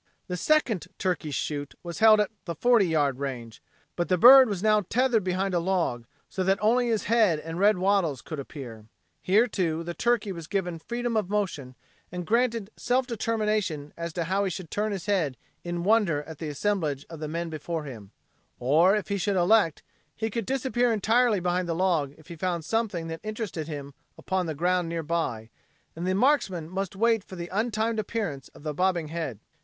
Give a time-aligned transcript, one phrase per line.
[0.27, 3.61] The second turkey shoot was held at the forty yard range.
[3.95, 7.59] But the bird was now tethered behind a log, so that only his head and
[7.59, 8.87] red wattles could appear.
[9.21, 11.75] Here, too, the turkey was given freedom of motion
[12.11, 16.39] and granted self determination as to how he should turn his head in wonder at
[16.39, 18.09] the assemblage of men before him;
[18.57, 19.83] or, if he should elect,
[20.15, 24.47] he could disappear entirely behind the log if he found something that interested him upon
[24.47, 25.51] the ground nearby,
[25.95, 29.39] and the marksman must wait for the untimed appearance of the bobbing head.